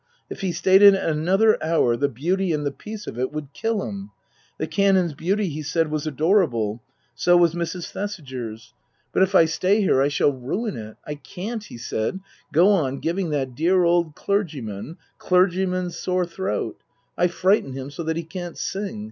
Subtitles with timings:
[0.31, 3.53] If he stayed in it another hour the beauty and the peace of it would
[3.53, 4.09] kill him.
[4.57, 6.81] The Canon 's beauty was, he said, adorable;
[7.13, 7.91] so was Mrs.
[7.91, 8.73] Thesiger 's.
[9.13, 10.97] Book II: Her Book 139" But if I stay here I shall ruin it.
[11.05, 12.19] I can't," he said,
[12.51, 16.79] "go on giving that dear old clergyman clergyman's sore throat.
[17.15, 18.99] I frighten him so that he can't sing.